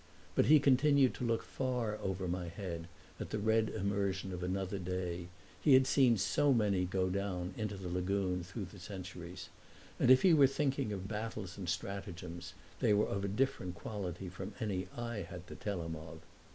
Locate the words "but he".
0.33-0.59